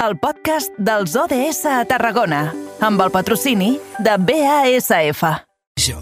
el 0.00 0.16
podcast 0.16 0.72
dels 0.80 1.12
ODS 1.12 1.66
a 1.68 1.82
Tarragona, 1.84 2.46
amb 2.80 3.02
el 3.04 3.10
patrocini 3.12 3.74
de 4.00 4.14
BASF. 4.16 5.20
Jo, 5.76 6.00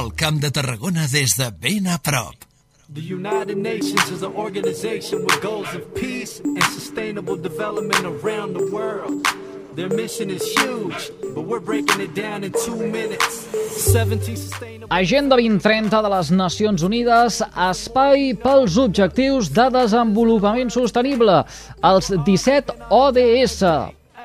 el 0.00 0.10
Camp 0.18 0.40
de 0.42 0.50
Tarragona 0.50 1.06
des 1.12 1.36
de 1.38 1.52
ben 1.54 1.86
a 1.86 1.98
prop. 2.02 2.42
The 2.94 3.02
United 3.02 3.56
Nations 3.56 4.10
is 4.10 4.22
an 4.22 4.34
organization 4.34 5.22
with 5.22 5.40
goals 5.42 5.72
of 5.74 5.86
peace 5.94 6.40
and 6.42 6.62
sustainable 6.74 7.36
development 7.36 8.04
around 8.04 8.58
the 8.58 8.66
world. 8.74 9.26
Their 9.76 9.90
mission 9.90 10.30
is 10.30 10.42
huge, 10.56 11.12
but 11.34 11.42
we're 11.42 11.60
breaking 11.60 12.00
it 12.00 12.14
down 12.14 12.44
in 12.44 12.52
two 12.64 12.76
minutes. 12.76 13.44
17 13.92 14.34
sustainable... 14.34 14.88
Agenda 14.88 15.36
2030 15.36 16.00
de 16.00 16.08
les 16.08 16.30
Nacions 16.30 16.82
Unides, 16.82 17.42
espai 17.52 18.32
pels 18.40 18.78
objectius 18.80 19.50
de 19.52 19.66
desenvolupament 19.74 20.72
sostenible, 20.72 21.42
els 21.84 22.08
17 22.08 22.72
ODS, 22.88 23.60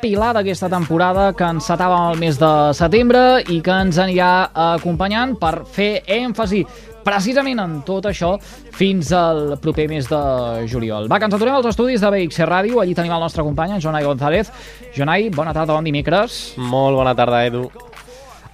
pilar 0.02 0.32
d'aquesta 0.36 0.70
temporada 0.72 1.32
que 1.38 1.48
encetàvem 1.56 2.12
el 2.12 2.22
mes 2.22 2.40
de 2.42 2.52
setembre 2.78 3.22
i 3.54 3.60
que 3.64 3.76
ens 3.86 4.00
anirà 4.02 4.32
acompanyant 4.74 5.36
per 5.40 5.62
fer 5.70 5.92
èmfasi 6.18 6.64
precisament 7.06 7.62
en 7.62 7.78
tot 7.86 8.06
això 8.10 8.36
fins 8.78 9.12
al 9.16 9.56
proper 9.62 9.88
mes 9.90 10.10
de 10.10 10.22
juliol. 10.72 11.10
Va, 11.12 11.20
que 11.20 11.30
ens 11.30 11.38
aturem 11.38 11.58
als 11.58 11.72
estudis 11.74 12.02
de 12.02 12.12
BXC 12.14 12.50
Ràdio, 12.50 12.82
allí 12.82 12.98
tenim 12.98 13.14
el 13.14 13.24
nostre 13.26 13.46
company, 13.46 13.78
en 13.78 13.84
Jonai 13.84 14.06
González. 14.06 14.52
Jonai, 14.98 15.30
bona 15.34 15.54
tarda, 15.54 15.74
bon 15.74 15.88
dimecres. 15.88 16.42
Molt 16.58 16.98
bona 16.98 17.16
tarda, 17.18 17.46
Edu. 17.50 17.68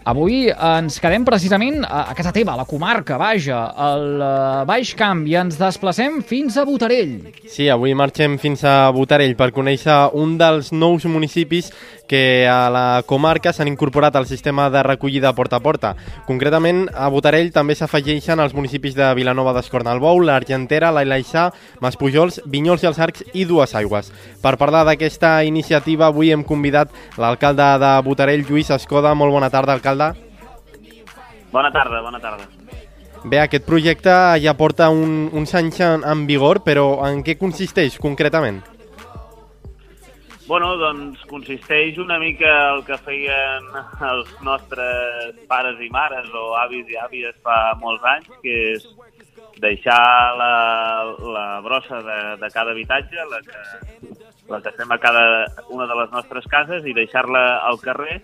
Avui 0.08 0.46
ens 0.48 1.02
quedem 1.04 1.26
precisament 1.28 1.82
a 1.84 2.14
casa 2.16 2.32
teva, 2.32 2.54
a 2.54 2.62
la 2.62 2.66
comarca, 2.70 3.18
vaja, 3.20 3.58
al 3.76 4.06
eh, 4.16 4.62
Baix 4.70 4.94
Camp, 4.96 5.26
i 5.28 5.36
ens 5.36 5.58
desplacem 5.60 6.22
fins 6.24 6.56
a 6.56 6.64
Botarell. 6.64 7.18
Sí, 7.44 7.68
avui 7.68 7.92
marxem 7.92 8.38
fins 8.40 8.64
a 8.64 8.88
Botarell 8.96 9.36
per 9.36 9.50
conèixer 9.52 9.98
un 10.16 10.38
dels 10.40 10.72
nous 10.72 11.04
municipis 11.12 11.74
que 12.08 12.48
a 12.50 12.70
la 12.74 13.04
comarca 13.06 13.54
s'han 13.54 13.68
incorporat 13.68 14.16
al 14.16 14.26
sistema 14.26 14.70
de 14.70 14.82
recollida 14.84 15.34
porta 15.36 15.58
a 15.58 15.64
porta. 15.64 15.96
Concretament, 16.26 16.86
a 16.96 17.10
Botarell 17.14 17.52
també 17.54 17.76
s'afegeixen 17.76 18.40
els 18.40 18.56
municipis 18.58 18.96
de 18.96 19.12
Vilanova 19.18 19.54
d'Escornalbou, 19.58 20.22
l'Argentera, 20.24 20.92
l'Ailaiçà, 20.96 21.50
Maspujols, 21.84 22.42
Vinyols 22.46 22.84
i 22.84 22.92
els 22.92 23.00
Arcs 23.00 23.26
i 23.34 23.46
Dues 23.46 23.76
Aigües. 23.76 24.12
Per 24.42 24.56
parlar 24.58 24.86
d'aquesta 24.88 25.44
iniciativa, 25.44 26.08
avui 26.08 26.32
hem 26.32 26.44
convidat 26.48 26.94
l'alcalde 27.18 27.74
de 27.84 27.92
Botarell, 28.08 28.48
Lluís 28.48 28.72
Escoda. 28.72 29.14
Molt 29.14 29.36
bona 29.36 29.52
tarda, 29.52 29.76
alcalde. 29.76 30.14
Bona 31.52 31.72
tarda, 31.72 32.02
bona 32.02 32.20
tarda. 32.24 32.48
Bé, 33.28 33.40
aquest 33.42 33.66
projecte 33.66 34.14
ja 34.40 34.54
porta 34.56 34.90
un, 34.94 35.28
uns 35.34 35.54
anys 35.58 35.82
en, 35.84 36.04
en 36.06 36.26
vigor, 36.30 36.62
però 36.64 37.02
en 37.08 37.24
què 37.26 37.36
consisteix 37.40 37.98
concretament? 38.00 38.62
Bueno, 40.48 40.78
doncs 40.80 41.20
consisteix 41.28 41.98
una 42.00 42.16
mica 42.22 42.52
el 42.72 42.86
que 42.88 42.96
feien 43.04 43.66
els 44.08 44.30
nostres 44.48 45.42
pares 45.50 45.82
i 45.84 45.90
mares 45.92 46.30
o 46.32 46.54
avis 46.56 46.88
i 46.88 46.96
àvies 47.04 47.36
fa 47.44 47.58
molts 47.82 48.06
anys, 48.08 48.30
que 48.46 48.56
és 48.78 48.86
deixar 49.60 50.00
la, 50.40 50.54
la 51.36 51.46
brossa 51.66 52.00
de, 52.06 52.18
de 52.40 52.52
cada 52.56 52.72
habitatge, 52.72 53.28
la 53.28 53.42
que, 53.44 53.60
la 54.54 54.62
que 54.64 54.76
fem 54.80 54.96
a 54.96 55.00
cada 55.04 55.26
una 55.68 55.90
de 55.92 56.00
les 56.00 56.16
nostres 56.16 56.48
cases, 56.48 56.88
i 56.88 56.96
deixar-la 56.96 57.44
al 57.68 57.84
carrer 57.84 58.22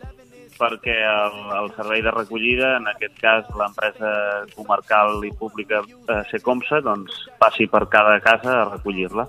perquè 0.54 0.96
el, 1.04 1.38
el 1.60 1.72
servei 1.76 2.04
de 2.06 2.12
recollida, 2.14 2.76
en 2.78 2.88
aquest 2.88 3.20
cas 3.20 3.48
l'empresa 3.60 4.12
comarcal 4.56 5.26
i 5.28 5.32
pública 5.36 5.84
eh, 5.84 6.22
Secomsa, 6.32 6.80
doncs 6.86 7.26
passi 7.42 7.68
per 7.68 7.88
cada 7.92 8.20
casa 8.24 8.62
a 8.62 8.68
recollir-la. 8.78 9.28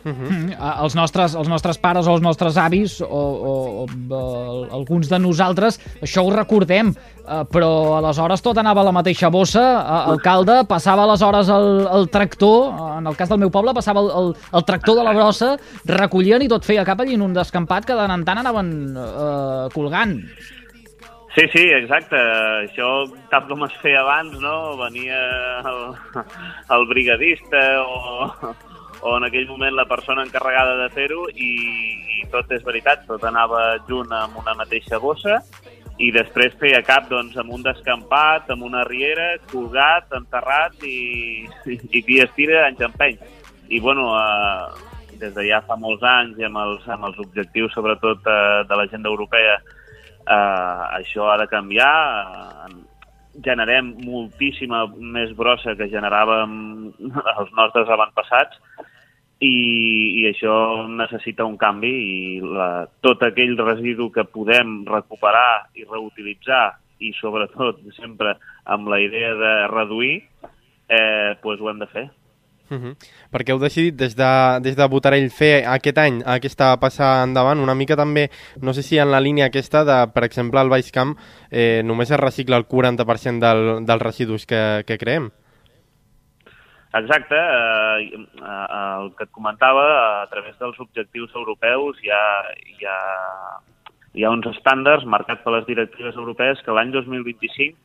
Uh 0.00 0.12
-huh. 0.12 0.84
els, 0.84 0.94
nostres, 0.94 1.34
els 1.34 1.48
nostres 1.48 1.76
pares 1.78 2.06
o 2.06 2.14
els 2.14 2.22
nostres 2.22 2.56
avis 2.56 3.00
o, 3.00 3.06
o, 3.06 3.84
o, 3.84 4.14
o 4.16 4.66
alguns 4.72 5.10
de 5.10 5.18
nosaltres 5.18 5.78
això 6.00 6.24
ho 6.24 6.30
recordem 6.30 6.88
uh, 6.88 7.44
però 7.52 7.98
aleshores 7.98 8.40
tot 8.40 8.56
anava 8.56 8.80
a 8.80 8.84
la 8.84 8.92
mateixa 8.92 9.28
bossa 9.28 9.60
uh, 9.60 10.10
alcalde, 10.12 10.64
passava 10.66 11.02
aleshores 11.02 11.48
el, 11.48 11.86
el 11.92 12.08
tractor 12.08 12.72
en 12.98 13.06
el 13.06 13.16
cas 13.16 13.28
del 13.28 13.38
meu 13.38 13.50
poble 13.50 13.74
passava 13.74 14.00
el, 14.00 14.10
el, 14.10 14.34
el 14.54 14.64
tractor 14.64 14.96
de 14.96 15.04
la 15.04 15.12
brossa 15.12 15.58
recollien 15.84 16.42
i 16.42 16.48
tot 16.48 16.64
feia 16.64 16.84
cap 16.84 17.00
allí 17.00 17.14
en 17.14 17.22
un 17.22 17.34
descampat 17.34 17.84
que 17.84 17.92
de 17.92 18.00
tant 18.00 18.10
en 18.10 18.24
tant 18.24 18.38
anaven 18.38 18.96
uh, 18.96 19.68
colgant 19.74 20.16
Sí, 21.34 21.44
sí, 21.52 21.62
exacte. 21.70 22.18
Això, 22.66 23.06
tal 23.30 23.44
com 23.46 23.62
es 23.62 23.74
feia 23.82 24.00
abans, 24.02 24.34
no? 24.42 24.76
Venia 24.80 25.20
el, 25.62 25.94
el 26.74 26.86
brigadista 26.90 27.60
o, 27.84 28.54
o 29.02 29.16
en 29.16 29.24
aquell 29.24 29.48
moment 29.48 29.74
la 29.76 29.88
persona 29.88 30.24
encarregada 30.26 30.76
de 30.82 30.88
fer-ho 30.94 31.26
i, 31.32 31.52
i 32.20 32.24
tot 32.32 32.50
és 32.52 32.64
veritat, 32.66 33.06
tot 33.08 33.24
anava 33.24 33.78
junt 33.88 34.12
amb 34.12 34.36
una 34.42 34.54
mateixa 34.58 35.00
bossa 35.00 35.40
i 36.00 36.10
després 36.12 36.56
feia 36.60 36.80
cap 36.84 37.08
doncs, 37.10 37.36
amb 37.40 37.52
un 37.52 37.64
descampat, 37.64 38.48
amb 38.52 38.64
una 38.64 38.84
riera, 38.88 39.34
colgat, 39.50 40.08
enterrat 40.16 40.78
i, 40.88 41.48
i, 41.68 41.76
i 41.76 42.02
qui 42.06 42.20
es 42.24 42.30
tira 42.36 42.62
anys 42.66 42.80
empeny. 42.86 43.18
I 43.68 43.80
bueno, 43.84 44.06
eh, 44.16 45.18
des 45.20 45.34
de 45.36 45.44
ja 45.48 45.60
fa 45.66 45.76
molts 45.76 46.04
anys 46.06 46.40
i 46.40 46.46
amb 46.48 46.60
els, 46.62 46.86
amb 46.88 47.10
els 47.10 47.20
objectius 47.20 47.76
sobretot 47.76 48.24
eh, 48.24 48.62
de 48.68 48.78
l'agenda 48.80 49.12
europea 49.12 49.58
eh, 49.60 50.80
això 51.00 51.28
ha 51.28 51.36
de 51.40 51.48
canviar, 51.52 51.92
eh, 52.70 52.80
generem 53.44 53.92
moltíssima 54.04 54.86
més 55.16 55.34
brossa 55.36 55.76
que 55.78 55.90
generàvem 55.92 56.54
els 57.36 57.52
nostres 57.58 57.92
avantpassats 57.92 58.58
i, 59.40 60.20
i 60.20 60.26
això 60.28 60.86
necessita 60.88 61.46
un 61.48 61.56
canvi 61.60 61.90
i 61.90 62.20
la, 62.44 62.86
tot 63.00 63.22
aquell 63.24 63.56
residu 63.58 64.10
que 64.12 64.26
podem 64.28 64.82
recuperar 64.88 65.72
i 65.80 65.86
reutilitzar 65.88 66.76
i 67.00 67.14
sobretot 67.16 67.80
sempre 67.96 68.36
amb 68.68 68.90
la 68.92 69.00
idea 69.00 69.32
de 69.34 69.52
reduir, 69.72 70.16
eh, 70.88 71.36
pues 71.40 71.60
ho 71.60 71.70
hem 71.70 71.78
de 71.80 71.88
fer. 71.88 72.10
Uh 72.70 72.78
-huh. 72.78 72.94
Perquè 73.32 73.50
heu 73.50 73.58
decidit 73.58 73.96
des 73.96 74.14
de, 74.14 74.60
des 74.62 74.76
de 74.76 74.86
Botarell 74.86 75.30
fer 75.30 75.64
aquest 75.66 75.98
any 75.98 76.22
aquesta 76.24 76.76
passar 76.78 77.24
endavant 77.24 77.58
una 77.58 77.74
mica 77.74 77.96
també, 77.96 78.30
no 78.60 78.72
sé 78.72 78.82
si 78.82 78.98
en 78.98 79.10
la 79.10 79.20
línia 79.20 79.46
aquesta 79.46 79.84
de, 79.84 80.12
per 80.12 80.22
exemple, 80.24 80.60
al 80.60 80.68
Baix 80.68 80.92
Camp 80.92 81.16
eh, 81.50 81.82
només 81.84 82.10
es 82.10 82.20
recicla 82.20 82.56
el 82.56 82.68
40% 82.68 83.40
del, 83.40 83.84
dels 83.84 84.02
residus 84.02 84.46
que, 84.46 84.84
que 84.86 84.98
creem. 84.98 85.30
Exacte, 86.92 87.36
eh, 87.36 88.14
eh, 88.14 89.00
el 89.02 89.12
que 89.14 89.24
et 89.28 89.30
comentava, 89.30 90.22
a 90.22 90.26
través 90.26 90.56
dels 90.58 90.78
objectius 90.82 91.30
europeus 91.38 92.00
hi 92.02 92.10
ha, 92.10 92.24
hi 92.66 92.88
ha, 92.90 92.96
hi 94.18 94.26
ha 94.26 94.32
uns 94.34 94.48
estàndards 94.50 95.06
marcats 95.06 95.44
per 95.44 95.54
les 95.54 95.68
directives 95.68 96.18
europees 96.18 96.58
que 96.66 96.74
l'any 96.74 96.90
2025 96.96 97.78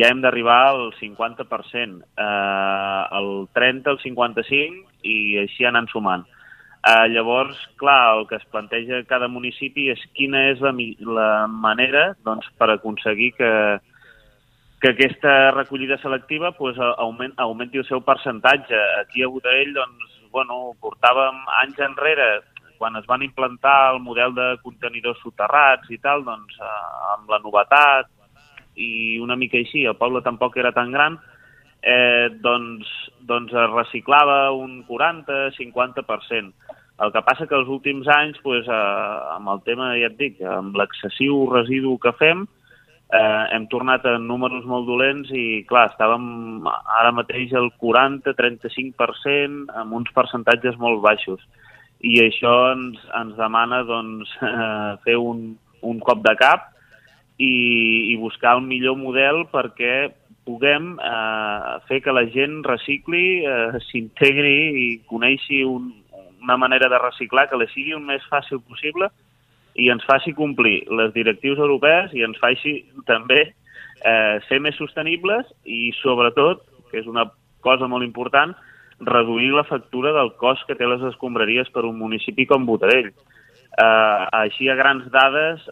ja 0.00 0.10
hem 0.10 0.22
d'arribar 0.24 0.58
al 0.72 0.90
50%, 0.98 2.02
eh, 2.02 3.02
el 3.20 3.30
30, 3.54 3.94
el 3.94 4.02
55 4.02 4.82
i 5.06 5.16
així 5.44 5.68
anant 5.70 5.86
sumant. 5.92 6.26
Eh, 6.84 7.06
llavors, 7.14 7.56
clar, 7.78 8.16
el 8.18 8.26
que 8.26 8.36
es 8.36 8.50
planteja 8.50 9.04
cada 9.08 9.28
municipi 9.28 9.92
és 9.94 10.02
quina 10.18 10.48
és 10.50 10.60
la, 10.60 10.74
la 11.06 11.30
manera 11.46 12.10
doncs, 12.26 12.50
per 12.58 12.72
aconseguir 12.74 13.30
que, 13.38 13.52
que 14.84 14.90
aquesta 14.90 15.50
recollida 15.52 15.96
selectiva 15.96 16.52
pues, 16.52 16.76
augment, 16.98 17.32
augmenti 17.40 17.80
el 17.80 17.86
seu 17.88 18.02
percentatge. 18.04 18.76
Aquí 19.00 19.22
a 19.24 19.30
Botarell, 19.32 19.70
doncs, 19.72 20.10
bueno, 20.28 20.74
portàvem 20.84 21.38
anys 21.62 21.78
enrere, 21.86 22.26
quan 22.76 22.98
es 23.00 23.06
van 23.08 23.22
implantar 23.24 23.94
el 23.94 24.02
model 24.04 24.34
de 24.36 24.48
contenidors 24.60 25.22
soterrats 25.24 25.88
i 25.88 25.96
tal, 26.04 26.20
doncs, 26.26 26.58
eh, 26.60 26.72
amb 27.14 27.32
la 27.32 27.38
novetat 27.40 28.10
i 28.76 29.16
una 29.24 29.38
mica 29.40 29.56
així, 29.56 29.86
el 29.88 29.96
poble 29.96 30.20
tampoc 30.20 30.58
era 30.60 30.74
tan 30.76 30.92
gran, 30.92 31.16
eh, 31.80 32.28
doncs, 32.44 32.90
doncs 33.24 33.56
es 33.56 33.72
reciclava 33.72 34.50
un 34.52 34.82
40-50%. 34.84 36.52
El 37.00 37.14
que 37.14 37.24
passa 37.24 37.46
que 37.48 37.56
els 37.56 37.72
últims 37.72 38.12
anys, 38.18 38.36
pues, 38.44 38.68
eh, 38.68 39.16
amb 39.38 39.48
el 39.48 39.64
tema, 39.64 39.94
ja 39.96 40.12
et 40.12 40.20
dic, 40.20 40.44
amb 40.44 40.76
l'excessiu 40.76 41.46
residu 41.54 41.96
que 42.04 42.12
fem, 42.20 42.44
hem 43.12 43.66
tornat 43.70 44.04
a 44.08 44.18
números 44.18 44.64
molt 44.66 44.86
dolents 44.88 45.30
i, 45.30 45.64
clar, 45.68 45.90
estàvem 45.90 46.66
ara 46.66 47.12
mateix 47.14 47.52
al 47.54 47.70
40-35% 47.82 49.70
amb 49.82 49.92
uns 50.00 50.10
percentatges 50.16 50.76
molt 50.80 51.02
baixos. 51.04 51.40
I 52.04 52.20
això 52.24 52.72
ens, 52.72 52.98
ens 53.16 53.36
demana 53.38 53.82
doncs, 53.88 54.28
eh, 54.50 54.96
fer 55.04 55.16
un, 55.20 55.56
un 55.82 55.98
cop 56.04 56.22
de 56.24 56.34
cap 56.40 56.70
i, 57.38 58.12
i 58.12 58.16
buscar 58.20 58.56
un 58.58 58.66
millor 58.68 58.96
model 59.00 59.44
perquè 59.52 60.10
puguem 60.44 60.98
eh, 61.00 61.78
fer 61.88 62.02
que 62.04 62.12
la 62.12 62.26
gent 62.32 62.62
recicli, 62.66 63.44
eh, 63.48 63.80
s'integri 63.88 64.58
i 64.84 64.88
coneixi 65.08 65.64
un, 65.64 65.92
una 66.44 66.56
manera 66.60 66.90
de 66.92 67.00
reciclar 67.00 67.48
que 67.48 67.58
li 67.60 67.68
sigui 67.72 67.94
un 67.96 68.04
més 68.10 68.24
fàcil 68.30 68.60
possible 68.68 69.08
i 69.74 69.90
ens 69.90 70.04
faci 70.06 70.34
complir 70.34 70.84
les 70.90 71.12
directius 71.14 71.58
europees 71.58 72.12
i 72.14 72.22
ens 72.26 72.38
faci 72.42 72.76
també 73.08 73.40
eh, 73.48 74.36
ser 74.48 74.60
més 74.62 74.76
sostenibles 74.78 75.50
i, 75.64 75.90
sobretot, 76.02 76.62
que 76.90 77.00
és 77.02 77.10
una 77.10 77.26
cosa 77.64 77.88
molt 77.90 78.06
important, 78.06 78.54
reduir 79.00 79.50
la 79.52 79.66
factura 79.66 80.12
del 80.14 80.34
cost 80.38 80.66
que 80.68 80.76
té 80.78 80.86
les 80.86 81.02
escombraries 81.10 81.70
per 81.74 81.84
un 81.88 81.98
municipi 81.98 82.46
com 82.46 82.66
Botarell. 82.68 83.10
Eh, 83.10 84.22
així, 84.44 84.68
a 84.70 84.78
grans 84.78 85.08
dades, 85.10 85.64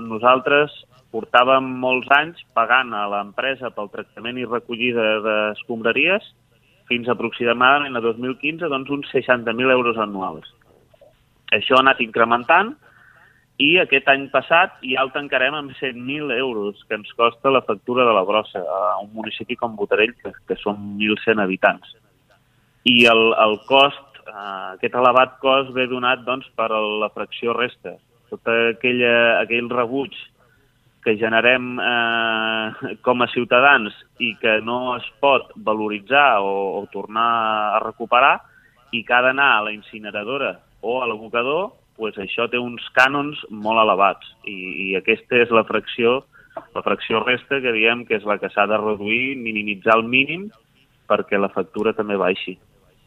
nosaltres 0.00 0.72
portàvem 1.12 1.68
molts 1.82 2.08
anys 2.16 2.40
pagant 2.56 2.94
a 2.96 3.06
l'empresa 3.12 3.70
pel 3.74 3.92
tractament 3.92 4.40
i 4.40 4.48
recollida 4.48 5.20
d'escombraries 5.24 6.24
fins 6.88 7.08
aproximadament 7.10 7.98
a 7.98 8.02
2015 8.04 8.70
doncs, 8.70 8.90
uns 8.94 9.12
60.000 9.12 9.74
euros 9.74 9.98
anuals. 9.98 10.48
Això 11.54 11.76
ha 11.76 11.84
anat 11.84 12.00
incrementant 12.02 12.74
i 13.58 13.78
aquest 13.80 14.08
any 14.12 14.26
passat 14.32 14.74
ja 14.84 15.00
el 15.00 15.12
tancarem 15.14 15.54
amb 15.56 15.72
100.000 15.78 16.34
euros 16.36 16.82
que 16.88 16.98
ens 16.98 17.12
costa 17.16 17.52
la 17.52 17.62
factura 17.64 18.04
de 18.04 18.12
la 18.12 18.24
brossa 18.28 18.60
a 18.60 18.98
un 19.00 19.14
municipi 19.14 19.56
com 19.56 19.76
Botarell, 19.78 20.12
que, 20.20 20.32
que 20.48 20.56
són 20.60 20.98
1.100 21.00 21.40
habitants. 21.40 21.94
I 22.84 23.06
el, 23.08 23.22
el 23.32 23.56
cost, 23.68 24.20
eh, 24.26 24.74
aquest 24.76 24.98
elevat 25.00 25.38
cost 25.40 25.72
ve 25.76 25.86
donat 25.88 26.26
doncs, 26.26 26.50
per 26.58 26.68
la 26.68 27.08
fracció 27.14 27.56
resta. 27.56 27.96
Tot 28.28 28.44
aquella, 28.52 29.40
aquell 29.40 29.72
rebuig 29.72 30.12
que 31.06 31.16
generem 31.16 31.78
eh, 31.80 32.92
com 33.06 33.24
a 33.24 33.30
ciutadans 33.32 33.96
i 34.20 34.34
que 34.42 34.58
no 34.66 34.98
es 34.98 35.08
pot 35.22 35.48
valoritzar 35.56 36.42
o, 36.44 36.82
o 36.82 36.84
tornar 36.92 37.30
a 37.78 37.82
recuperar 37.86 38.36
i 38.92 39.04
que 39.06 39.16
ha 39.16 39.24
d'anar 39.24 39.52
a 39.54 39.66
la 39.68 39.72
incineradora 39.72 40.58
o 40.82 41.00
a 41.00 41.06
l'abocador, 41.08 41.70
pues 41.96 42.16
això 42.22 42.48
té 42.52 42.60
uns 42.60 42.84
cànons 42.96 43.42
molt 43.50 43.82
elevats 43.82 44.28
i, 44.44 44.56
i 44.88 44.88
aquesta 44.98 45.42
és 45.42 45.52
la 45.54 45.64
fracció 45.68 46.22
la 46.74 46.82
fracció 46.82 47.20
resta 47.24 47.60
que 47.60 47.72
diem 47.72 48.04
que 48.08 48.16
és 48.16 48.24
la 48.24 48.38
que 48.40 48.48
s'ha 48.52 48.66
de 48.68 48.78
reduir, 48.80 49.36
minimitzar 49.36 49.96
al 49.96 50.06
mínim 50.08 50.48
perquè 51.06 51.38
la 51.38 51.52
factura 51.52 51.92
també 51.94 52.16
baixi. 52.16 52.56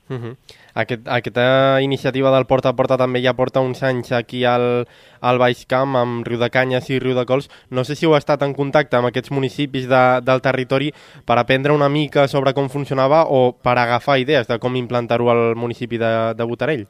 Uh 0.10 0.18
-huh. 0.18 0.36
Aquest, 0.74 1.08
aquesta 1.08 1.82
iniciativa 1.82 2.32
del 2.32 2.46
Porta 2.46 2.70
a 2.70 2.74
Porta 2.74 2.98
també 2.98 3.22
ja 3.22 3.34
porta 3.34 3.60
uns 3.60 3.84
anys 3.84 4.12
aquí 4.12 4.44
al, 4.44 4.88
al 5.22 5.38
Baix 5.38 5.66
Camp, 5.68 5.96
amb 5.96 6.26
Riu 6.26 6.40
de 6.40 6.50
Canyes 6.50 6.90
i 6.90 7.00
Riu 7.00 7.16
de 7.16 7.26
Cols. 7.26 7.50
No 7.70 7.84
sé 7.84 7.96
si 7.96 8.06
heu 8.06 8.16
estat 8.16 8.42
en 8.42 8.54
contacte 8.54 8.98
amb 8.98 9.08
aquests 9.08 9.32
municipis 9.32 9.88
de, 9.88 10.22
del 10.22 10.42
territori 10.42 10.94
per 11.26 11.38
aprendre 11.38 11.74
una 11.74 11.90
mica 11.90 12.28
sobre 12.28 12.54
com 12.54 12.70
funcionava 12.70 13.26
o 13.28 13.54
per 13.54 13.78
agafar 13.78 14.20
idees 14.20 14.48
de 14.48 14.58
com 14.58 14.76
implantar-ho 14.76 15.30
al 15.30 15.56
municipi 15.56 15.98
de, 15.98 16.34
de 16.34 16.44
Botarell. 16.44 16.88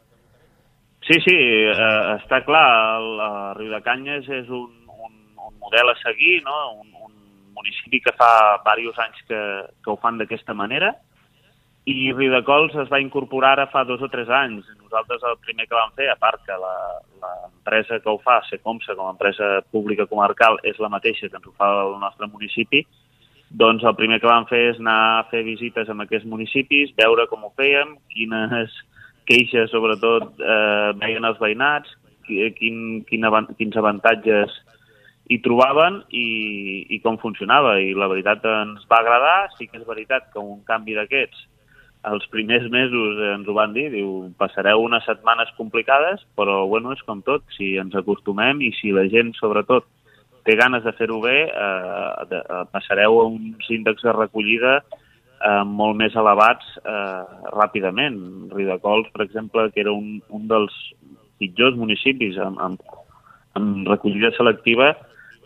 Sí, 1.10 1.16
sí, 1.26 1.34
eh, 1.34 2.02
està 2.20 2.44
clar, 2.46 3.00
el, 3.00 3.08
el 3.18 3.38
Riu 3.58 3.72
de 3.74 3.80
Canyes 3.82 4.28
és 4.30 4.50
un, 4.54 4.68
un, 4.94 5.14
un 5.42 5.54
model 5.58 5.90
a 5.90 5.96
seguir, 6.04 6.36
no? 6.46 6.58
un, 6.84 6.92
un 7.08 7.16
municipi 7.58 7.98
que 8.06 8.14
fa 8.14 8.60
diversos 8.78 9.00
anys 9.08 9.24
que, 9.26 9.40
que 9.82 9.90
ho 9.90 9.96
fan 10.04 10.20
d'aquesta 10.20 10.54
manera, 10.54 10.92
i 11.90 12.12
Riudecols 12.14 12.76
es 12.84 12.92
va 12.94 13.00
incorporar 13.02 13.56
ara 13.56 13.66
fa 13.72 13.82
dos 13.90 14.04
o 14.06 14.10
tres 14.14 14.30
anys. 14.30 14.68
Nosaltres 14.84 15.26
el 15.32 15.40
primer 15.42 15.66
que 15.66 15.80
vam 15.80 15.96
fer, 15.98 16.12
a 16.14 16.18
part 16.22 16.44
que 16.46 16.58
l'empresa 16.62 17.98
que 18.04 18.14
ho 18.14 18.20
fa, 18.22 18.38
Secomsa, 18.46 18.94
com 18.94 19.10
a 19.10 19.16
empresa 19.16 19.64
pública 19.74 20.06
comarcal, 20.06 20.60
és 20.62 20.78
la 20.78 20.92
mateixa 20.94 21.26
que 21.26 21.42
ens 21.42 21.50
ho 21.50 21.56
fa 21.58 21.72
el 21.88 21.96
nostre 22.04 22.30
municipi, 22.30 22.84
doncs 23.50 23.82
el 23.82 23.98
primer 23.98 24.22
que 24.22 24.30
vam 24.30 24.46
fer 24.46 24.62
és 24.76 24.78
anar 24.78 25.00
a 25.16 25.26
fer 25.34 25.42
visites 25.48 25.90
en 25.90 26.06
aquests 26.06 26.30
municipis, 26.30 26.94
veure 27.02 27.26
com 27.34 27.50
ho 27.50 27.54
fèiem, 27.58 27.98
quines 28.14 28.78
queixes, 29.30 29.70
sobretot, 29.72 30.34
eh, 30.42 30.90
veien 31.00 31.28
els 31.30 31.40
veïnats, 31.42 31.94
quin, 32.26 33.04
quin, 33.08 33.22
quins 33.58 33.78
avantatges 33.78 34.58
hi 35.30 35.38
trobaven 35.46 36.02
i, 36.10 36.26
i 36.90 37.00
com 37.04 37.20
funcionava. 37.22 37.78
I 37.82 37.94
la 37.98 38.10
veritat 38.10 38.46
ens 38.50 38.86
va 38.90 39.04
agradar. 39.04 39.38
Sí 39.58 39.70
que 39.70 39.78
és 39.82 39.88
veritat 39.88 40.32
que 40.34 40.42
un 40.42 40.64
canvi 40.68 40.98
d'aquests 40.98 41.46
els 42.10 42.26
primers 42.32 42.64
mesos 42.72 43.20
ens 43.36 43.48
ho 43.48 43.54
van 43.58 43.74
dir, 43.76 43.90
diu, 43.92 44.30
passareu 44.40 44.86
unes 44.86 45.04
setmanes 45.04 45.50
complicades, 45.58 46.22
però 46.40 46.62
bueno, 46.72 46.94
és 46.96 47.02
com 47.04 47.20
tot, 47.26 47.44
si 47.58 47.74
ens 47.82 47.96
acostumem 48.00 48.62
i 48.64 48.72
si 48.78 48.94
la 48.96 49.04
gent, 49.12 49.34
sobretot, 49.36 49.84
té 50.48 50.56
ganes 50.56 50.86
de 50.86 50.94
fer-ho 50.96 51.20
bé, 51.20 51.42
eh, 51.52 52.40
eh, 52.40 52.64
passareu 52.72 53.20
a 53.20 53.26
uns 53.28 53.68
índexs 53.76 54.08
de 54.08 54.16
recollida 54.16 54.80
eh, 55.40 55.64
molt 55.66 55.98
més 56.00 56.16
elevats 56.20 56.78
eh, 56.84 57.24
ràpidament. 57.56 58.20
Riudecols, 58.54 59.12
per 59.14 59.26
exemple, 59.26 59.70
que 59.74 59.84
era 59.86 59.94
un, 59.96 60.20
un 60.30 60.48
dels 60.52 60.76
pitjors 61.40 61.78
municipis 61.80 62.38
amb, 62.44 62.60
amb, 62.60 62.98
amb 63.60 63.88
recollida 63.90 64.34
selectiva 64.38 64.94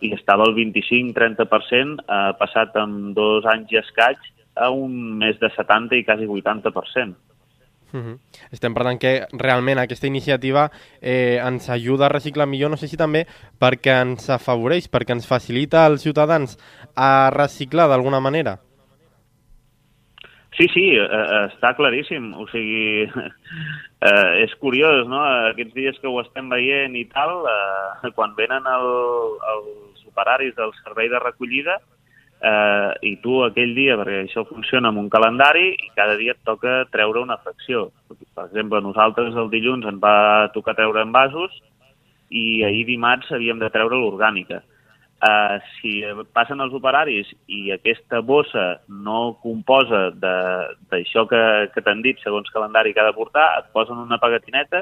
i 0.03 0.11
estava 0.15 0.47
al 0.47 0.55
25-30%, 0.57 1.99
eh, 2.03 2.31
passat 2.39 2.75
en 2.81 3.13
dos 3.17 3.45
anys 3.49 3.71
i 3.71 3.79
escaig 3.83 4.31
a 4.55 4.69
un 4.69 5.17
més 5.21 5.39
de 5.41 5.49
70 5.55 5.97
i 5.97 6.03
quasi 6.05 6.27
80%. 6.29 7.15
Uh 7.93 7.99
-huh. 7.99 8.17
Estem 8.51 8.73
parlant 8.73 8.99
que 8.99 9.27
realment 9.31 9.77
aquesta 9.77 10.07
iniciativa 10.07 10.71
eh, 10.99 11.37
ens 11.37 11.69
ajuda 11.69 12.05
a 12.05 12.09
reciclar 12.09 12.47
millor, 12.47 12.71
no 12.71 12.77
sé 12.77 12.87
si 12.87 12.97
també 12.97 13.27
perquè 13.59 14.01
ens 14.01 14.29
afavoreix, 14.29 14.89
perquè 14.89 15.11
ens 15.11 15.27
facilita 15.27 15.85
als 15.85 16.01
ciutadans 16.01 16.57
a 16.95 17.29
reciclar 17.29 17.87
d'alguna 17.87 18.19
manera. 18.19 18.59
Sí, 20.57 20.67
sí, 20.69 20.83
eh, 21.01 21.07
està 21.47 21.73
claríssim. 21.77 22.31
O 22.37 22.45
sigui, 22.51 23.07
eh, 24.09 24.43
és 24.43 24.53
curiós, 24.61 25.07
no? 25.09 25.23
Aquests 25.49 25.73
dies 25.73 25.97
que 26.01 26.11
ho 26.11 26.19
estem 26.21 26.51
veient 26.53 26.95
i 26.99 27.07
tal, 27.09 27.41
eh, 27.49 28.11
quan 28.17 28.35
venen 28.37 28.69
el, 28.69 28.87
els 29.55 30.05
operaris 30.09 30.53
del 30.59 30.75
servei 30.83 31.09
de 31.09 31.21
recollida, 31.23 31.79
eh, 32.43 32.91
i 33.09 33.15
tu 33.23 33.39
aquell 33.45 33.73
dia, 33.77 33.97
perquè 33.97 34.23
això 34.27 34.43
funciona 34.49 34.91
amb 34.91 35.01
un 35.01 35.09
calendari, 35.09 35.71
i 35.73 35.89
cada 35.97 36.17
dia 36.19 36.35
et 36.35 36.43
toca 36.45 36.83
treure 36.93 37.23
una 37.23 37.39
fracció. 37.41 37.87
Per 38.09 38.45
exemple, 38.45 38.81
nosaltres 38.83 39.35
el 39.39 39.49
dilluns 39.53 39.87
ens 39.89 40.01
va 40.03 40.51
tocar 40.53 40.77
treure 40.77 41.01
envasos 41.01 41.55
i 42.29 42.63
ahir 42.65 42.85
dimarts 42.85 43.31
havíem 43.31 43.59
de 43.61 43.69
treure 43.73 43.97
l'orgànica. 43.97 44.61
Uh, 45.23 45.55
si 45.77 46.01
passen 46.35 46.59
els 46.59 46.73
operaris 46.75 47.29
i 47.47 47.69
aquesta 47.71 48.19
bossa 48.19 48.81
no 48.91 49.37
composa 49.39 50.09
d'això 50.19 51.23
que, 51.29 51.39
que 51.71 51.83
t'han 51.85 52.01
dit 52.03 52.19
segons 52.19 52.51
calendari 52.51 52.91
que 52.91 52.99
ha 52.99 53.07
de 53.07 53.15
portar, 53.15 53.45
et 53.61 53.69
posen 53.71 54.01
una 54.01 54.19
pagatineta 54.19 54.81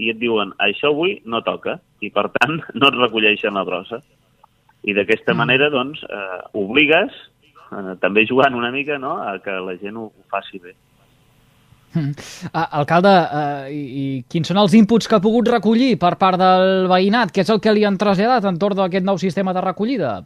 i 0.00 0.08
et 0.08 0.16
diuen 0.16 0.54
això 0.64 0.94
avui 0.94 1.18
no 1.28 1.42
toca 1.44 1.76
i 2.00 2.08
per 2.14 2.30
tant 2.38 2.56
no 2.78 2.88
et 2.88 2.96
recolleixen 3.02 3.58
la 3.58 3.66
brossa. 3.68 4.00
I 4.82 4.96
d'aquesta 4.96 5.34
mm. 5.34 5.38
manera, 5.38 5.68
doncs, 5.70 6.00
eh, 6.08 6.40
obligues, 6.58 7.18
eh, 7.68 7.92
també 8.00 8.24
jugant 8.26 8.56
una 8.58 8.72
mica, 8.74 8.96
no?, 8.98 9.18
a 9.22 9.36
que 9.44 9.54
la 9.60 9.76
gent 9.82 10.00
ho, 10.00 10.08
ho 10.08 10.24
faci 10.32 10.58
bé. 10.62 10.72
Mm. 11.92 12.12
Uh, 12.48 12.66
alcalde, 12.80 13.10
uh, 13.12 13.66
i, 13.68 13.82
i 14.02 14.04
quins 14.32 14.48
són 14.48 14.60
els 14.62 14.74
inputs 14.78 15.08
que 15.08 15.18
ha 15.18 15.24
pogut 15.24 15.50
recollir 15.52 15.94
per 16.00 16.14
part 16.20 16.40
del 16.40 16.88
veïnat? 16.90 17.32
Què 17.34 17.44
és 17.44 17.52
el 17.52 17.60
que 17.60 17.74
li 17.74 17.84
han 17.84 17.98
traslladat 18.00 18.48
entorn 18.48 18.78
d'aquest 18.78 19.04
nou 19.04 19.20
sistema 19.20 19.52
de 19.52 19.64
recollida? 19.64 20.20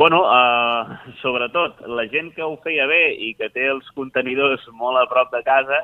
Bueno, 0.00 0.22
uh, 0.24 0.96
sobretot, 1.20 1.82
la 1.92 2.06
gent 2.08 2.30
que 2.32 2.44
ho 2.46 2.54
feia 2.64 2.86
bé 2.88 3.10
i 3.20 3.34
que 3.36 3.50
té 3.52 3.66
els 3.68 3.88
contenidors 3.92 4.64
molt 4.72 4.96
a 4.96 5.04
prop 5.10 5.28
de 5.34 5.42
casa, 5.44 5.82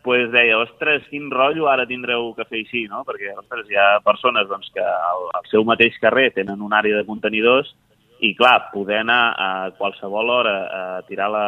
pues 0.00 0.30
deia, 0.32 0.56
ostres, 0.62 1.04
quin 1.10 1.28
rotllo, 1.28 1.66
ara 1.68 1.84
tindreu 1.84 2.30
que 2.38 2.46
fer 2.48 2.62
així, 2.62 2.86
no? 2.88 3.02
Perquè, 3.04 3.34
ostres, 3.36 3.68
hi 3.68 3.76
ha 3.76 4.00
persones 4.04 4.48
doncs, 4.48 4.70
que 4.72 4.84
al, 4.84 5.26
al 5.36 5.48
seu 5.52 5.66
mateix 5.68 5.98
carrer 6.00 6.30
tenen 6.38 6.64
una 6.64 6.80
àrea 6.80 7.02
de 7.02 7.08
contenidors 7.08 7.74
i, 8.20 8.32
clar, 8.36 8.70
poder 8.72 9.02
anar 9.02 9.20
a 9.36 9.50
qualsevol 9.76 10.32
hora 10.32 10.56
a 10.72 11.02
tirar 11.08 11.28
la 11.32 11.44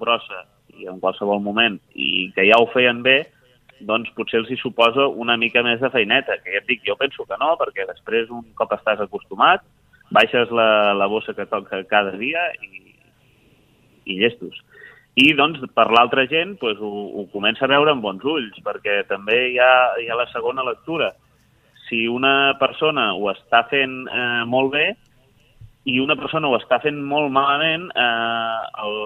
brossa 0.00 0.42
i 0.82 0.90
en 0.90 0.98
qualsevol 1.02 1.40
moment 1.44 1.78
i 1.94 2.28
que 2.34 2.46
ja 2.48 2.58
ho 2.60 2.68
feien 2.74 3.02
bé, 3.06 3.22
doncs 3.86 4.10
potser 4.16 4.42
els 4.42 4.50
hi 4.50 4.58
suposa 4.60 5.08
una 5.24 5.36
mica 5.38 5.62
més 5.66 5.80
de 5.82 5.90
feineta, 5.90 6.38
que 6.42 6.54
ja 6.54 6.60
et 6.62 6.68
dic, 6.68 6.82
jo 6.86 6.96
penso 6.98 7.26
que 7.26 7.38
no, 7.40 7.54
perquè 7.60 7.86
després 7.88 8.30
un 8.30 8.44
cop 8.58 8.74
estàs 8.76 9.00
acostumat, 9.02 9.64
baixes 10.12 10.50
la, 10.54 10.92
la 10.94 11.08
bossa 11.10 11.34
que 11.34 11.48
toca 11.50 11.82
cada 11.90 12.12
dia 12.20 12.44
i, 12.60 12.94
i 14.06 14.18
llestos. 14.20 14.60
I, 15.12 15.32
doncs, 15.36 15.60
per 15.76 15.90
l'altra 15.92 16.24
gent, 16.28 16.54
doncs, 16.60 16.80
ho, 16.80 17.06
ho 17.20 17.26
comença 17.32 17.66
a 17.66 17.72
veure 17.72 17.92
amb 17.92 18.04
bons 18.04 18.24
ulls, 18.24 18.56
perquè 18.64 19.02
també 19.10 19.38
hi 19.50 19.58
ha, 19.60 19.72
hi 20.00 20.08
ha 20.08 20.16
la 20.16 20.28
segona 20.32 20.64
lectura. 20.64 21.10
Si 21.88 22.06
una 22.08 22.54
persona 22.60 23.10
ho 23.18 23.28
està 23.32 23.66
fent 23.68 24.06
eh, 24.08 24.44
molt 24.48 24.72
bé 24.72 24.86
i 25.90 25.98
una 26.00 26.16
persona 26.16 26.48
ho 26.48 26.56
està 26.56 26.78
fent 26.80 27.00
molt 27.04 27.28
malament, 27.34 27.88
eh, 27.90 28.60
el, 28.86 28.96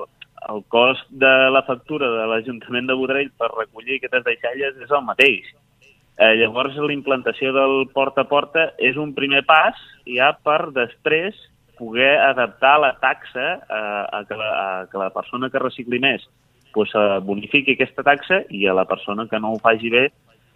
el 0.52 0.62
cost 0.68 1.08
de 1.10 1.32
la 1.50 1.62
factura 1.66 2.08
de 2.12 2.26
l'Ajuntament 2.30 2.88
de 2.88 2.96
Bodrell 2.98 3.30
per 3.38 3.50
recollir 3.52 3.98
aquestes 3.98 4.24
deixalles 4.26 4.78
és 4.84 4.90
el 4.90 5.04
mateix. 5.06 5.48
Eh, 6.16 6.32
llavors, 6.40 6.76
la 6.80 6.94
implantació 6.94 7.52
del 7.52 7.90
porta 7.92 8.24
a 8.24 8.30
porta 8.30 8.70
és 8.78 8.96
un 8.96 9.12
primer 9.14 9.42
pas 9.48 9.76
ja 10.08 10.30
per 10.46 10.70
després 10.76 11.36
poder 11.76 12.14
adaptar 12.24 12.78
la 12.80 12.94
taxa 13.02 13.48
a, 13.68 13.80
a, 14.20 14.22
que, 14.24 14.36
la, 14.38 14.50
a 14.56 14.86
que 14.88 14.96
la 14.96 15.10
persona 15.12 15.50
que 15.52 15.60
recicli 15.60 16.00
més 16.00 16.24
pues, 16.72 16.94
eh, 16.96 17.18
bonifiqui 17.24 17.76
aquesta 17.76 18.04
taxa 18.06 18.42
i 18.48 18.64
a 18.66 18.74
la 18.76 18.86
persona 18.88 19.26
que 19.28 19.40
no 19.40 19.52
ho 19.52 19.60
faci 19.60 19.92
bé 19.92 20.06